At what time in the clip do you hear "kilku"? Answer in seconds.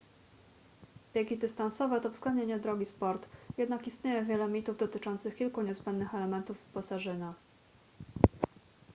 5.35-5.61